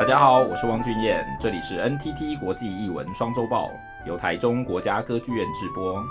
[0.00, 3.68] 大家好，我是汪俊彦，这里是 NTT 国际译文双周报，
[4.06, 6.02] 由台中国家歌剧院制播。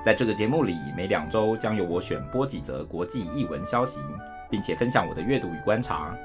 [0.00, 4.00] 在这个节目里，每两周将由我选播几则国际译文消息，
[4.48, 6.16] 并且分享我的阅读与观察。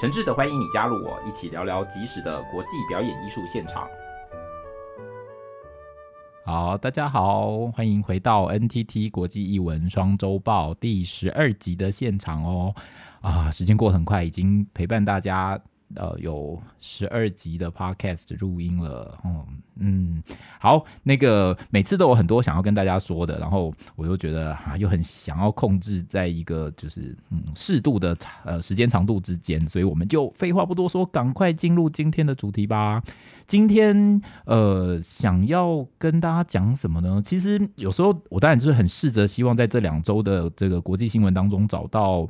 [0.00, 3.86] 诚挚的欢迎你加入我，一起聊聊即时的国际表演艺术现场。
[6.46, 12.74] 好，大家好，欢迎回到 NTT 国际译文双周报第十二集的现场哦。
[13.20, 15.60] 啊，时间过很快，已经陪伴大家。
[15.96, 20.22] 呃，有十二集的 podcast 录音了，嗯嗯，
[20.60, 33.02] 好，那个每次都有很多想要跟大家说的，然后我又觉得啊，又很想要控制在一个就是嗯适度的呃时间长度之间，所以我们就废话不多说，赶快进入今天的主题吧。
[33.46, 37.20] 今天呃，想要跟大家讲什么呢？
[37.22, 42.28] 其实有时候我当然就是很试着希望在这两周的这个国际新闻当中找到。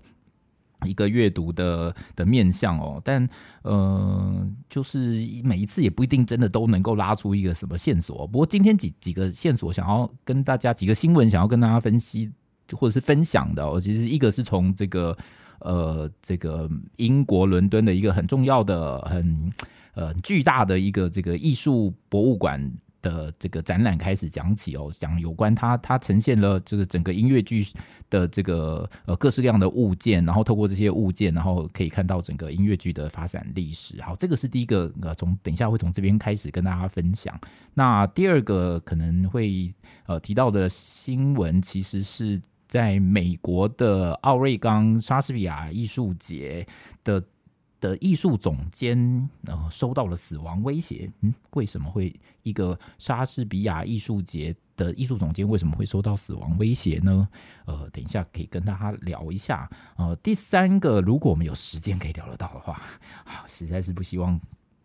[0.84, 3.26] 一个阅读的的面向哦，但
[3.62, 8.26] 呃，就是每一次也不一定真的都能够拉出一个什么线索。
[8.26, 12.30] 不过今天几几个线索想要跟大家几个新闻想要跟大家分析
[12.72, 15.16] 或者是分享的哦，其实一个是从这个
[15.60, 19.52] 呃这个英国伦敦的一个很重要的很
[19.94, 22.72] 呃巨大的一个这个艺术博物馆。
[23.04, 27.62] 的这个展览开始讲起哦，讲有关它，它呈现了这个整个音乐剧
[28.08, 34.00] 的这个呃各式各样的物件，然后透过这些物件，然后可以看到整个音乐剧的发展历史。
[34.00, 37.38] 好，这个是第一个，呃，从等一下会从这边开始跟大家分享。
[37.74, 39.70] 那第二个可能会
[40.06, 46.66] 呃提到的新闻，其实是在美国的奥瑞冈莎士比亚艺术节
[47.04, 47.22] 的。
[47.84, 52.10] 的艺术总监呃收到了死亡威胁，嗯，为什么会
[52.42, 57.28] 一个莎士比亚艺术节的艺术总监为什么会收到死亡威胁呢？
[57.66, 59.68] 呃，等一下可以跟大家聊一下。
[59.96, 62.80] 呃，第三个，如果我们有时间可以聊得到的话，
[63.28, 64.40] 啊，实在是不希望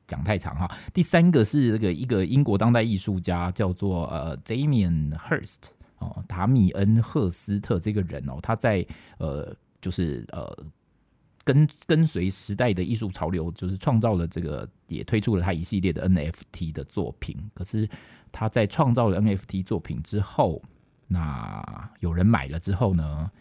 [0.06, 0.70] 讲太长哈。
[0.94, 8.86] 第三个是这个一个英国当代艺术家叫做呃 Damien Hirst 哦，达米恩赫斯特这个人哦，他在
[9.20, 10.66] 呃就是呃。
[11.50, 17.36] 跟跟随时代的艺术潮流，就是创造了这个，也推出了他一系列的 NFT 的作品。
[17.56, 17.90] 可是
[18.32, 20.62] 他在创造了 NFT 作品之后，
[21.08, 23.32] 那有人买了之后呢，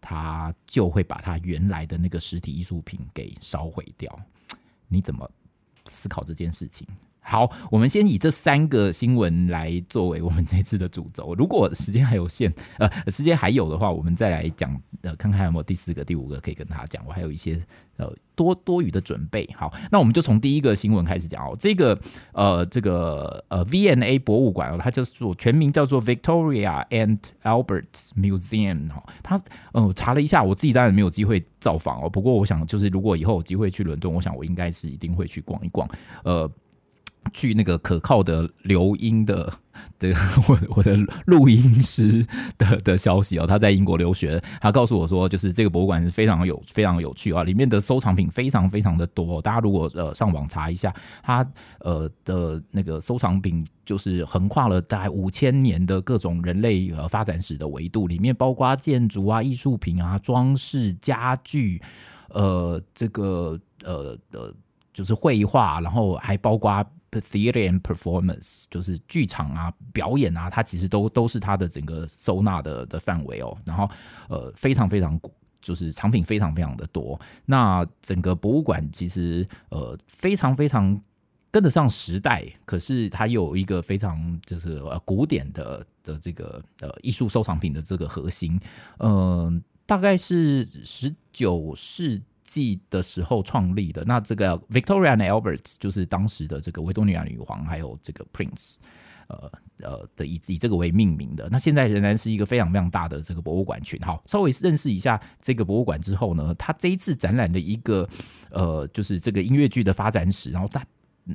[0.00, 4.18] 他就会把他原来的那个实体艺术品给烧毁掉。
[4.88, 5.30] 你怎么
[5.86, 6.84] 思考这件事情？
[7.24, 11.34] 好，我们先以这三个新闻来作为我们这次的主轴。
[11.36, 17.02] 如果时间还有限， 呃，时间还有的话，我们再来讲，呃，看看有没有第四个、第五个可以跟他讲。
[17.06, 17.64] 我还有一些
[17.96, 19.48] 呃多多余的准备。
[19.56, 21.56] 好，那我们就从第一个新闻开始讲哦。
[21.58, 21.96] 这个
[22.32, 29.00] 呃，这个呃，V&A 博物馆哦，它叫做全名叫做 Victoria and Albert Museum 哈。
[29.22, 29.40] 它
[29.72, 32.10] 呃，我查了一下，我自己当然没有机会造访哦。
[32.10, 35.88] 不过我想，就是如果以后有机会去伦敦，我想我应该是一定会去逛一逛。
[36.24, 36.50] 呃。
[37.32, 39.52] 据那个可靠的留音的
[39.98, 40.12] 的
[40.48, 40.96] 我我的
[41.26, 42.26] 录音师
[42.58, 49.40] 的的消息哦，他在英国留学，他告诉我说，就是这个博物馆是非常有非常有趣啊，里面的收藏品非常非常的多。
[49.40, 51.46] 大家如果呃上网查一下，他
[51.78, 61.80] 呃的那个收藏品就是横跨了大概五千年的各种人类呃发展史的维度，里面包括建筑啊、艺术品啊、装饰、家具，
[62.28, 64.52] 呃，这个呃呃
[64.92, 66.84] 就是绘画，然后还包括。
[67.20, 73.56] Theater and performance 就是剧场啊、表演啊，它其实都都是它的整个收纳的的范围哦。
[73.64, 73.90] 然后
[74.28, 75.20] 呃，非常非常
[75.60, 77.20] 就是藏品非常非常的多。
[77.44, 80.98] 那整个博物馆其实呃非常非常
[81.50, 88.58] 跟得上时代，可是它有一个非常就是呃古典的的这个呃艺术收藏品的这个核心，
[88.98, 92.22] 嗯、大概是十九世。
[92.42, 98.76] 记的时候创立的，那这个 Victoria and Albert 就是当时的这个维多利亚女皇，还有这个 Prince，
[99.28, 101.48] 呃呃的以以这个为命名的。
[101.50, 103.98] 那现在仍然是一个非常非常大的这个博物馆群。
[104.00, 108.08] 好，稍微认识一下这个博物馆之后呢，他这一次展览的一个
[108.50, 110.84] 呃，就是这个音乐剧的发展史，然后他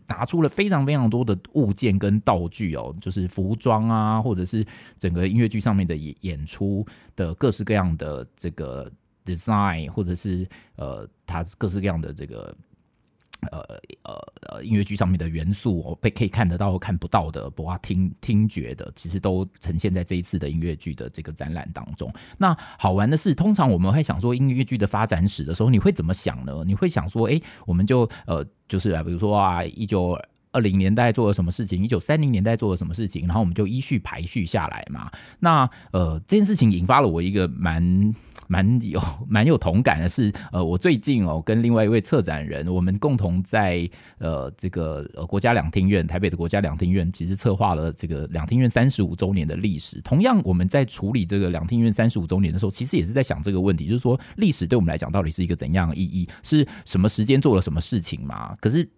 [0.07, 4.65] 拿出了非常非常多的物件跟道具哦，就是服装啊，或者是
[4.97, 8.91] 整个音乐剧上面的演演出的各式各样的这个。
[9.35, 10.47] Design 或者是
[10.77, 12.55] 呃，它各式各样的这个
[13.51, 13.59] 呃
[14.03, 14.15] 呃
[14.49, 22.11] 呃音乐剧上面的元素，我被可以看得到看不到的，包括听听觉的，其实都呈现在这一次的音乐剧的这个展览当中。
[22.37, 26.63] 那好玩的是，通常我们会想说音乐剧的发展史的时候，你会怎么想呢？
[26.65, 30.19] 你会想说，哎，我们就呃，就是啊比如说啊，一九
[30.51, 35.09] 二零年代做了什么事情，一九三零年代做了什么事情，然后我们就依序排序下来嘛。
[35.39, 38.13] 那呃，这件事情引发了我一个蛮。
[38.49, 43.85] 蛮有 蛮有同感的是，呃，我最近哦跟另外一位策展人，我们共同在
[44.19, 49.99] 呃这个呃国家两厅院台北的国家两厅院，其实策划了这个两厅院三十五周年的历史。
[49.99, 56.25] 同样，我们在处理这个两厅院三十五周年的时候，其实也是在想这个问题，就是说历史对我们来讲到底是一个怎样的意义？
[56.41, 58.55] 是什么时间做了什么事情嘛？
[58.61, 58.89] 可是。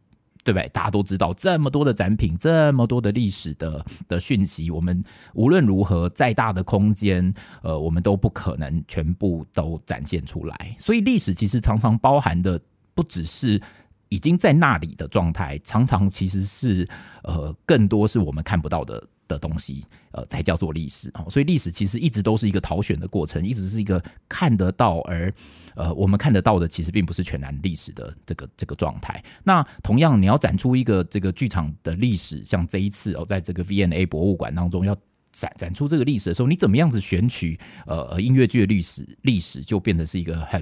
[0.44, 0.68] 对不对？
[0.70, 5.04] 大家都知道，这么多的展品，这么多的历史的的讯息，我们
[5.34, 10.76] 无论如何再大的空间，呃，我们都不可能全部都展现出来。
[10.80, 12.60] 所以，历史其实常常包含的
[12.94, 13.62] 不只是
[14.10, 16.88] 已经在那里的状态，常常其实是
[17.24, 19.06] 呃，更多是我们看不到的。
[19.30, 21.10] 的东西，呃，才叫做历史。
[21.30, 25.34] 所以历史其实一直都是一个淘选的过程，一直是一个看得到，而
[25.76, 29.24] 呃，我们看得到的其实并不是全然历史的这个这个状态。
[29.44, 34.98] 那同样，你要展出一个这个剧场的历史，像这一次哦，在这个 V N A 博物馆当中要
[35.32, 39.08] 展展出这个历史的时候，你怎么样子选取呃音乐剧的历史？
[39.22, 40.62] 历史就变得是一个很。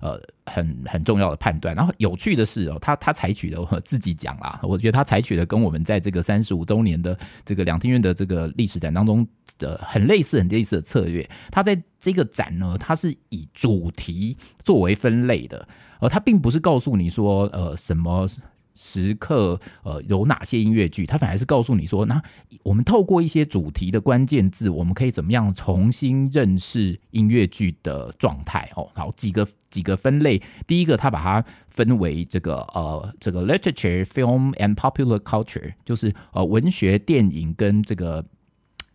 [0.00, 1.74] 呃，很很重要的判断。
[1.74, 9.26] 然后有趣的是哦，他他采取的我自己讲啦，我觉得他采取的跟我们在这个三十五周年的这个两厅院的这个历史展当中
[9.58, 11.28] 的很类似、很类似的策略。
[11.50, 15.66] 他在这个展呢，它是以主题作为分类的，
[16.00, 18.26] 而他并不是告诉你说，呃，什么。
[18.74, 21.06] 时刻，呃，有哪些音乐剧？
[21.06, 22.20] 他反而是告诉你说，那
[22.62, 28.68] 我们透过一些主题的关键字，我们可以怎么样重新认识音乐剧的状态？
[28.74, 30.42] 哦，好，几个几个分类。
[30.66, 38.24] 第一个，他把它分为这个呃，这个 literature, film and popular culture，就是呃文学、电影跟这个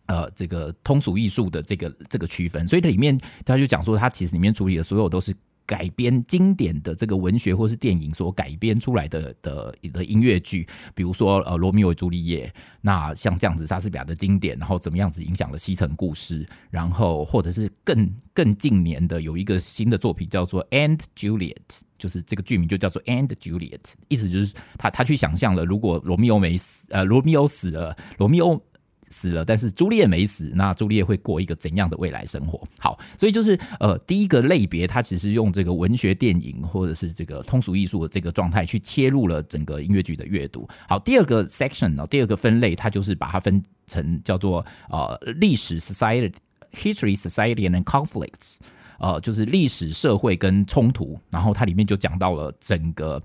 [0.06, 2.68] 呃这个通俗艺术的这个这个区分。
[2.68, 5.34] 所以它里面他就讲说，他其实里面处理的所有都是。
[5.70, 12.48] 改编经典的这个文学或是电影所改编出来的的的音乐剧，比如说呃《罗密欧与朱丽叶》，
[12.80, 21.54] 那像这样子莎士比亚的经典，然后怎么样子影响了西城故事，然后或者是更更近年的有一个新的作品叫做《And Juliet》，
[21.96, 23.78] 就是这个剧名就叫做《And Juliet》，
[24.08, 28.60] 意思就是他他去想象了，如果罗密欧没死，呃，罗密欧死了，罗密欧。
[29.10, 30.50] 死了，但是朱丽叶没死。
[30.54, 32.66] 那朱丽叶会过一个怎样的未来生活？
[32.78, 40.68] 好，所以就是呃，第一个类别，它其实用这个文学、电影或者是这个通俗艺术的这个状态去切入了整个音乐剧的阅读。
[40.88, 46.32] 好，第二个 section 呢，第二个分类，它就是把它分成叫做呃历史 society
[46.72, 48.58] history society and conflicts，
[48.98, 51.18] 呃，就是历史社会跟冲突。
[51.30, 53.22] 然后它里面就讲到了整个。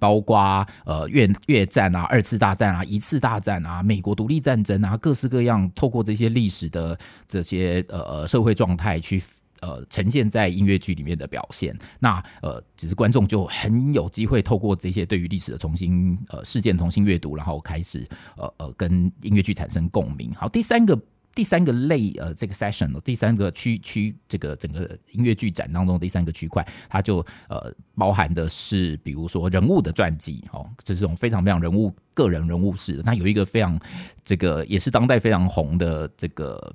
[0.00, 6.98] 包括呃越越战啊、二次大战啊、一次大战啊、美国独立战争啊，各式各样，透过这些历史的
[7.28, 9.22] 这些呃社会状态去
[9.60, 11.76] 呃呈现在音乐剧里面的表现。
[11.98, 20.32] 那呃，只是观众就很有机会透过这些对于历史的重新呃事件重新阅读，然后开始呃呃跟音乐剧产生共鸣。
[20.34, 20.98] 好，第三个。
[21.36, 27.18] 第三个类呃，这个 session 第三个区区这个整个音乐剧展当中第三个区块，它就
[27.48, 33.02] 呃包含的是，比如说人物的传记哦，这是种非常非常人物个人人物式的。
[33.04, 33.78] 那有一个非常
[34.24, 36.74] 这个也是当代非常红的这个。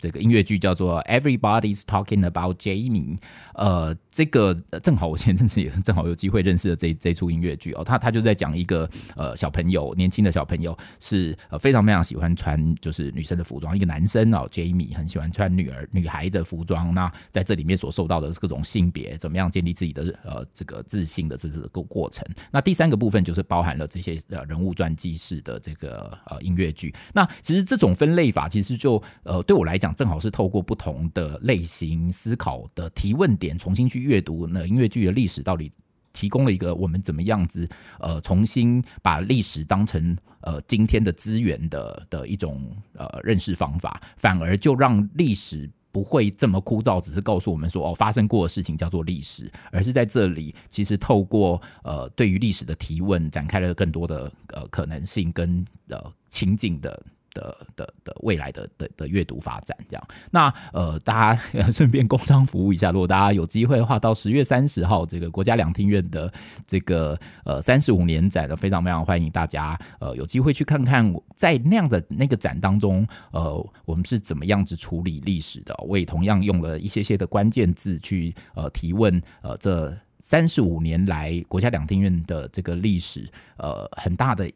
[0.00, 3.18] 这个音乐剧叫做《Everybody's Talking About Jamie》，
[3.54, 22.26] 呃，这个正好我前阵子也正好有机会认识了这 这出音乐剧哦，他他就在讲一个呃小朋友，年轻的小朋友是呃非常非常喜欢穿就是女生的服装，一个男生哦，Jamie 很喜欢穿女儿女孩的服装，那在这里面所受到的各种性别怎么样建立自己的呃这个自信的这这个过程。
[22.50, 26.94] 那第三个部分就是包含了这些呃人物传记式的这个呃音乐剧。
[27.12, 29.89] 那其实这种分类法其实就呃对我来讲。
[29.94, 35.70] 正好是透过不同的类型思考的提问点，重新去阅读那音乐剧的历史，到底
[36.12, 37.68] 提供了一个我们怎么样子
[37.98, 57.00] 呃，重新把历史当成呃今天的资源的的一种呃认识方法，反而就让历史不会这么枯燥，只是告诉我们说哦发生过的事情叫做历史，而是在这里其实透过呃对于历史的提问，展开了更多的呃可能性跟呃情景的。
[57.34, 66.32] 的的的未来的的的阅读发展这样，那呃，大家 顺便工商服务一下，如果大家有机会的话，到十月三十号这个国家两厅院的
[66.66, 75.74] 这个呃三十五年展的，非常非常欢迎大家呃有机会去看看，在那样的那个展当中，呃，我们是怎么样子处理历史的？
[75.86, 84.50] 我也同样用了一些些的关键字去呃提问，呃，这三十五年来国家两厅院的这个历史，呃，很大的。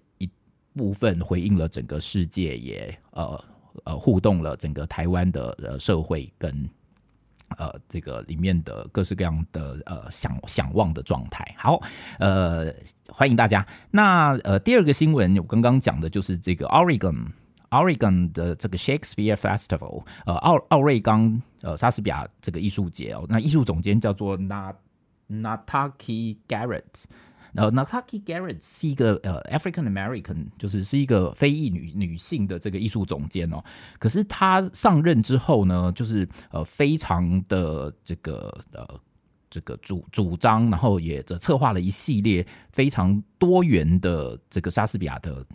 [0.77, 3.45] 部分回应了整个世界，也呃
[3.85, 6.69] 呃互动了整个台湾的呃社会跟
[7.57, 11.55] 呃，这个里面的各式各样的呃想想望的状态。
[11.57, 11.81] 好，
[12.19, 12.75] 呃，
[13.09, 13.65] 欢迎大家。
[13.93, 17.27] 那呃，第二个新闻我刚刚讲的就是这个 Oregon
[17.71, 23.25] Oregon 的这个 Shakespeare Festival，呃，奥奥瑞冈呃莎士比亚这个艺术节哦。
[23.29, 24.75] 那艺术总监叫做 Nat
[25.31, 27.05] Nataki Garrett。
[27.55, 33.63] 呃，Nataki Garrett 是一个呃 African American，就是是一个非裔女女性的这个艺术总监哦。
[33.99, 38.87] 可是她上任之后呢，就是呃非常的这个呃
[39.49, 45.47] 这个主主张，然后也策划了一系列非常多元的这个莎士比亚的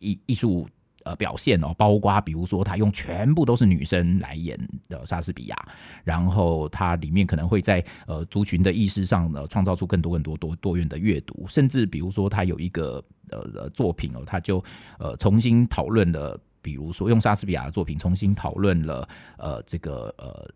[0.00, 0.68] 艺艺术。
[1.04, 5.56] 呃，表现哦，包括比如说，他用全部都是女生来演的莎士比亚，
[6.04, 14.62] 然后它里面可能会在呃族群的意识上呢，创造出更多更多多多元的阅读，甚至比如说，他有一个呃呃作品哦，他就
[14.98, 20.48] 呃重新讨论了，比如说用莎士比亚的作品重新讨论了呃这个呃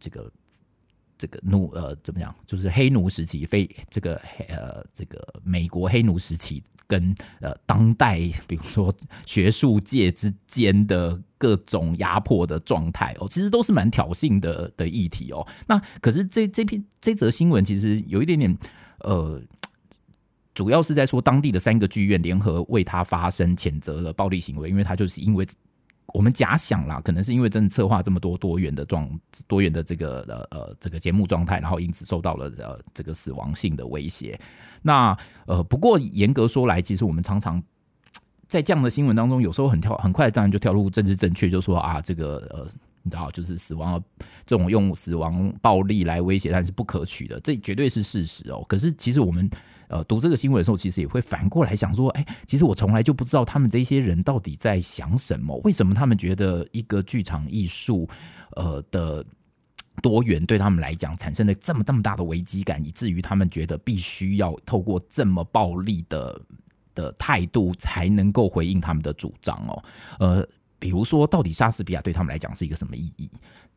[0.00, 0.32] 这个
[1.16, 6.62] 这个奴呃怎么讲，就是黑奴时期非这个黑呃这个美国黑奴时期。
[6.92, 8.92] 跟呃当代，比如说
[9.24, 15.46] 学术界之间的各种压迫的状态哦，其实都是蛮挑衅的的议题哦。
[15.66, 18.58] 那可是这这篇这则新闻其实有一点点
[18.98, 19.40] 呃，
[20.54, 25.46] 主要是在说当地的三个剧院联合为他发声，谴责了暴力行为，因为他就是因为
[26.12, 29.08] 我们假想啦，可能是因为真的策划这么多多元的状
[29.46, 34.38] 多元的这个呃呃这个节目状态，然后因此受到了呃这个死亡性的威胁。
[34.82, 35.16] 那
[35.46, 37.62] 呃，不过严格说来，其实我们常常
[38.46, 42.68] 在这样的新闻当中，有时候很跳很快，当然就跳入政治正确，就说啊，这个呃，
[43.02, 44.02] 你知道，就是死亡
[44.44, 48.64] 这种用死亡暴力来威胁，但是不可取的，这绝对是事实哦。
[48.68, 49.48] 可是其实我们
[49.92, 58.08] 呃读这个新闻的时候，其实也会反过来想说，哎，其实我从来就不知道他们这些人到底在想什么，为什么他们觉得一个剧场艺术
[58.56, 59.24] 呃的。
[60.00, 66.40] 多元对他们来讲产生了这么这么大的危机感，以至于他们觉得必须要透过这么暴力的
[66.94, 69.84] 的态度才能够回应他们的主张哦。
[70.18, 73.30] 呃，比如说，到底莎士比亚对他们来讲是一个什么意义？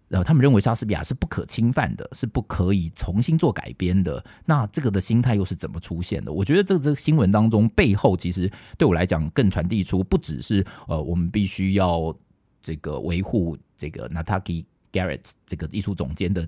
[0.10, 4.24] 呃，他们认为莎士比亚是不可侵犯的，是不可以重新做改编的。
[4.46, 6.32] 那这个的心态又是怎么出现的？
[6.32, 12.16] 我觉得这这新闻当中背后，其实对我来讲更传递出不只是呃，我们必须要
[12.62, 16.48] 这个维护这个 Nataki Garrett 这个艺术总监的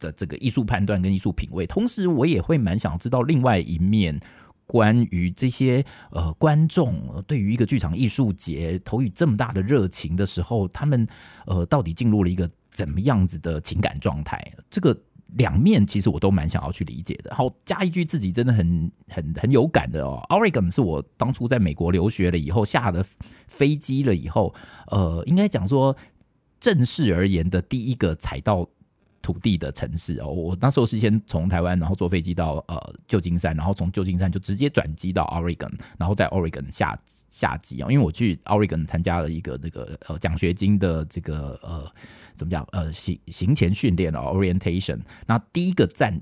[0.00, 4.18] 的这个艺术判断跟艺术品味，同时我也会蛮想知道另外一面，
[4.66, 11.06] 关于这些呃观众对于一个剧场艺术节投予这么大的热情的时候，他们
[11.46, 14.38] 呃到底进入了一个怎么样子的情感状态？
[14.68, 14.94] 这个
[15.38, 17.34] 两面其实我都蛮想要去理解的。
[17.34, 23.02] 好，加一句自己真的很很很有感的哦，Oregon 是我当初在美国留学了以后下了
[23.48, 24.54] 飞机了以后，
[24.88, 25.96] 呃，应该讲说。
[26.60, 28.66] 正式而言的第一个踩到
[29.24, 36.98] 土地的城市哦，我那时候是先从台湾，然后坐飞机到呃旧金山，然后从旧金山就直接转机到 Oregon，然后在 Oregon 下
[37.30, 41.90] 下机啊，因为我去 Oregon 参加了一个这个呃奖学金的这个呃
[42.34, 46.20] 怎么讲呃行行前训练哦 orientation，那第一个站。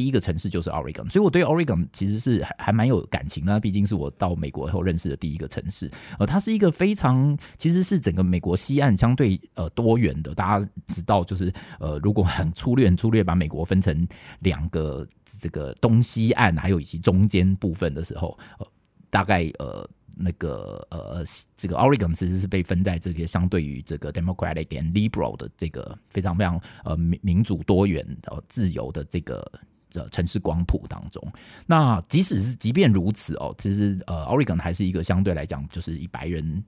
[0.00, 5.90] 第一个城市就是 Oregon，所以我对 Oregon 其实是还还蛮有感情的，毕竟是我到美国后认识的第一个城市。
[6.18, 10.34] 呃，它是一个非常其实是整个美国西岸相对呃多元的。
[10.34, 18.66] 大家知道，就是呃，如果很粗略、粗略把美国分成两个这个东西岸，还有以及中间部分的时候，呃，
[19.10, 21.22] 大概呃那个呃
[21.58, 29.44] 这个 Oregon 其实是被分在这个相对于这个 Democratic and Liberal 的这个非常非常呃民民主多元呃自由的这个。
[29.90, 31.20] 这城市光谱当中，
[31.66, 36.64] 那即使是即便如此哦，其实呃，Oregon 还是一个相对来讲就是以白人，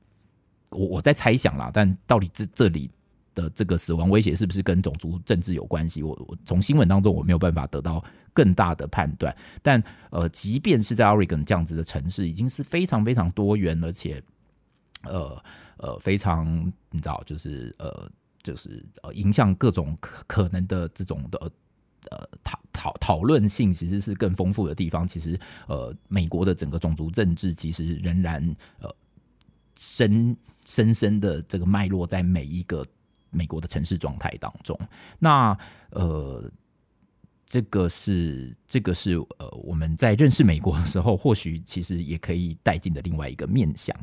[0.71, 2.91] 我我在猜想啦，但到底这这里
[3.33, 6.03] 的这个死亡威胁是不是跟种族政治有关系？
[6.03, 9.35] 我我从新闻当中我没有办法得到更大的判断。
[9.63, 14.21] 但呃，即便是在 Oregon 这样子的城市，已经是非常非常多元，而且
[15.05, 15.41] 呃
[15.77, 16.45] 呃非常
[16.91, 18.11] 你知道，就是呃
[18.43, 21.51] 就是呃影响各种可可能的这种的。
[22.11, 25.07] 呃讨讨讨论性其实是更丰富的地方。
[25.07, 28.43] 其实，呃，美国的整个种族政治其实仍然
[28.81, 28.95] 呃
[29.77, 32.85] 深深深的这个脉络在每一个
[33.31, 34.79] 美国的城市状态当中。
[35.19, 35.57] 那
[35.91, 36.51] 呃，
[37.47, 43.97] 这个是这个是呃我们在认识美国的时候，或许其实也可以带进的另外一个面向。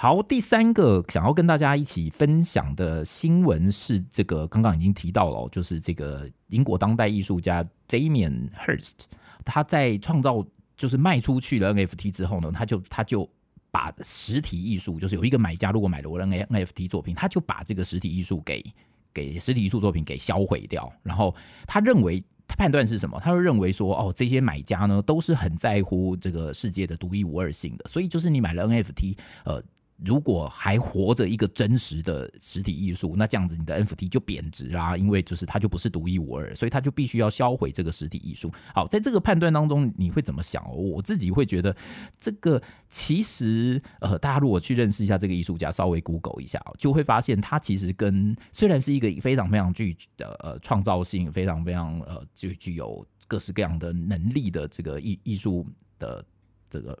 [0.00, 8.92] 好，第三个想要跟大家一起分享的新闻是这个，刚刚已经提到了，就是这个英国当代艺术家 Damien Hirst，
[9.44, 13.28] 他在创造就是卖出去了 NFT 之后呢，他就他就
[13.72, 18.64] 把实体艺术，就是有一个买家如果买了我的 NFT 作品，他就把这个实体艺术给
[19.12, 20.88] 给实体艺术作品给销毁掉。
[21.02, 21.34] 然后
[21.66, 23.18] 他认为他判断是什么？
[23.18, 29.60] 他会认为说，哦，这些买家呢都是很在乎这个世界的独一无二性的，所以就是你买了 NFT，呃。
[30.04, 38.48] 如果还活着一个真实的实体艺术，那这样子你的 NFT 就贬值啦，因为就是它就不是独一无二，所以它就必须要销毁这个实体艺术。
[38.72, 40.64] 好，在这个判断当中，你会怎么想？
[40.72, 41.76] 我自己会觉得，
[42.16, 55.66] 这个其实呃，大家如果去认识一下这个艺术家，稍微 Google 一下，就会发现他其实跟虽然是一个非常非常具的呃创造性，非常非常呃就具有各式各样的能力的这个艺艺术
[55.98, 56.24] 的
[56.70, 56.96] 这个。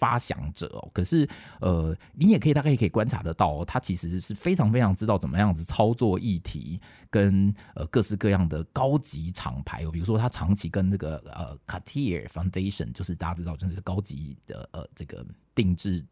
[0.00, 1.28] 发想者哦，可是
[1.60, 6.80] 呃，你也可以大概可以观察得到哦，他其实是非常非常知道怎么样子操作议题，
[7.10, 16.02] 跟呃各式各样的高级厂牌哦，比如说他长期跟这个呃 Cartier Foundation，就是大家知道就是高级的呃这个定制。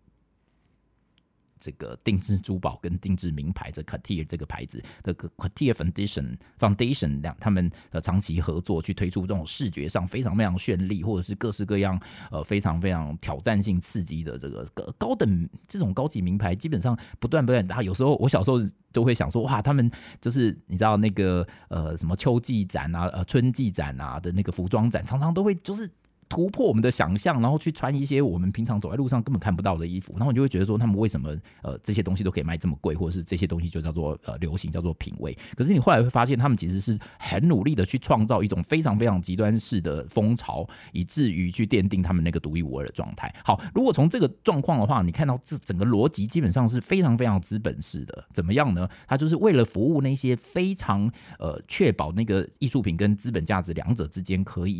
[1.60, 12.00] 这个定制珠宝跟定制名牌，这 Cartier 这个牌子的 Cartier Foundation Foundation 两，他们呃长期合作去推出这种视觉上非常非常绚丽，或者是各式各样
[12.30, 14.66] 呃非常非常挑战性刺激的这个
[14.98, 17.66] 高等这种高级名牌，基本上不断不断。
[17.66, 18.58] 然后有时候我小时候
[18.92, 25.90] 都会想说，哇，他们就是你知道那个呃什么秋季展啊，呃春季展啊的那个服装展，常常都会就是。
[26.28, 35.36] 突破我们的想象，然后去穿一些我们平常走在路上根本看不到的衣服，然后你就会觉得说，他们为什么呃这些东西都可以卖这么贵，或者是这些东西就叫做呃流行，叫做品味。
[35.56, 43.32] 可是你后来会发现，他们其实是很努力的去创造一种非常非常极端式的风潮，以至于去奠定他们那个独一无二的状态。
[43.44, 48.26] 好，如果从这个状况的话，你看到这整个逻辑基本上是非常非常资本式的。
[48.32, 48.88] 怎么样呢？
[49.06, 54.78] 它就是为了服务那些非常呃确保那个艺术品跟资本价值两者之间可以。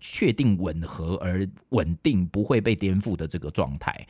[0.00, 4.06] 确定吻合而稳定，不会被颠覆的这个状态，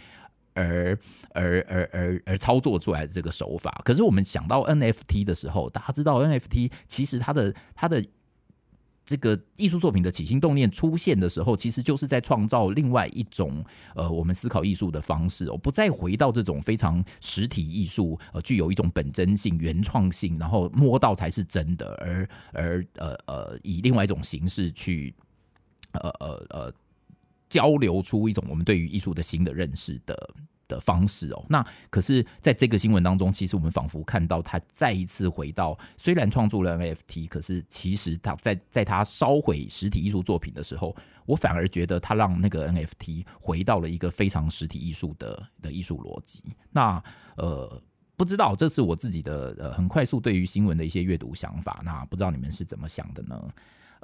[0.55, 0.99] 而
[1.33, 3.81] 而而而而操作出来的这个手法。
[3.85, 8.05] 可是我们想到 NFT 的时候，大家知道 NFT 其实它的它的
[9.07, 13.65] 这个艺术作品的起心动念出现的时候，其实就是在创造另外一种
[13.95, 25.15] 呃我们思考艺术的方式哦，不再回到这种非常实体艺术呃具有一种本真性、原创性，然后摸到才是真的，而而呃呃以另外一种形式去。
[25.93, 26.75] 呃呃呃，
[27.49, 30.35] 交流出一种我们对于艺术的新的认识的
[30.69, 31.45] 的方式哦。
[31.49, 46.43] 那可是，在这个新闻当中，其实我们仿佛看到他再一次回到，虽然创作了 NFT，可是其实他在在他烧毁实体艺术作品的时候，我反而觉得他让那个 NFT 回到了一个非常实体艺术的的艺术逻辑。
[46.71, 47.03] 那
[47.37, 47.83] 呃，
[48.15, 51.81] 不知道这是我自己的呃很快速对于新闻的一些阅读想法。
[51.83, 53.43] 那不知道你们是怎么想的呢？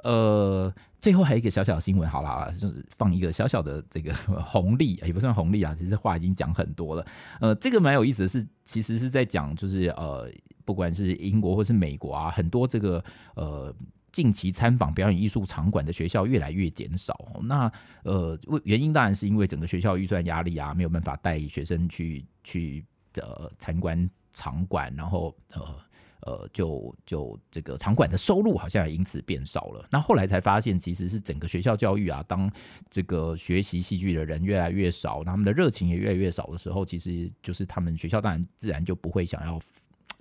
[0.05, 4.13] 呃，最后还有一个小小的新闻，好啦，就是放一个小小的这个
[4.45, 7.03] 红利，也不算红利啊，其实话已经讲很多了。
[7.41, 10.29] 呃，这个蛮有意思的是，其实是在讲，就是呃，
[10.63, 13.75] 不管是英国或是美国啊，很多这个呃
[14.11, 17.17] 近期参访表演艺术场馆的学校越来越减少。
[17.41, 17.71] 那
[18.03, 25.61] 呃，原因当然是因为整个学校预算压力啊，没有办法带学生去去呃参观场馆，然后呃。
[26.21, 29.87] 呃，就就这个场馆的收入好像也因此变少了。
[29.91, 32.51] 那后来才发现，其实是整个学校教育啊，当
[32.89, 39.59] 这个学习戏剧的人越来越少，他们的热情也越来越少的时候，其实就是他们学校当然自然就不会想要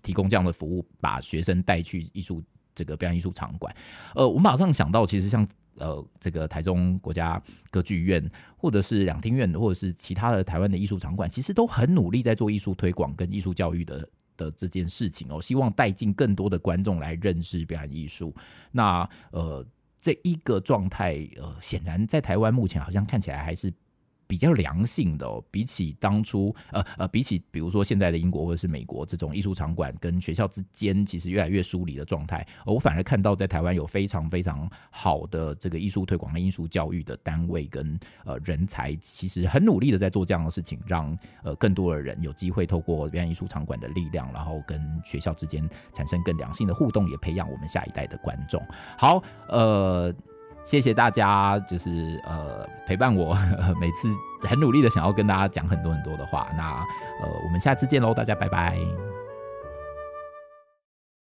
[0.02, 2.42] 提供这样的服务，把学生带去艺术
[2.74, 3.74] 这个表演艺术场馆。
[4.14, 14.06] 呃，我马上想到，其实像呃这个台中国家歌剧院，或者是两厅院，或者是其他的台湾的艺术场馆，其实都很努力在做艺术推广跟艺术教育的。
[14.36, 18.34] 的这件事情哦，希望带进更多的观众来认识表演艺术。
[18.72, 19.64] 那呃，
[19.98, 23.72] 这一个状态呃，显然在台湾目前好像看起来还是。
[24.26, 48.62] 比较良性的哦，比起当初，呃呃，比起比如说现在的英国或者是美国这种艺术场馆跟学校之间其实越来越疏离的状态，我反而看到在台湾有非常非常好的这个艺术推广和艺术教育的单位跟呃人才，其实很努力的在做这样的事情，让呃更多的人有机会透过表演艺术场馆的力量，然后跟学校之间产生更良性的互动，也培养我们下一代的观众。
[48.98, 50.14] 好，呃。
[50.64, 53.34] 谢谢大家，就是呃陪伴我，
[53.78, 54.08] 每次
[54.48, 56.48] 很努力的想要跟大家讲很多很多的话。
[56.56, 56.72] 那
[57.22, 58.76] 呃，我们下次见喽，大家拜拜。